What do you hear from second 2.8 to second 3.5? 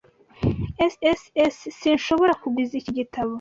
iki gitabo.